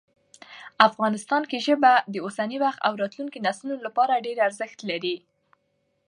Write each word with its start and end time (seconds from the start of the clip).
افغانستان 0.87 1.41
کې 1.49 1.57
ژبې 1.67 1.93
د 2.13 2.15
اوسني 2.25 2.57
وخت 2.63 2.79
او 2.87 2.93
راتلونکي 3.01 3.39
نسلونو 3.47 3.85
لپاره 3.87 4.23
ډېر 4.25 4.37
ارزښت 4.47 4.79
لري. 4.89 5.15